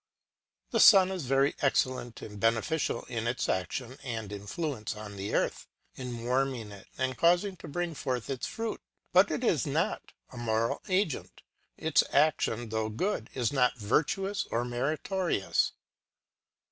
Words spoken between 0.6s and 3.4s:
The sun is very excellent and beneficial in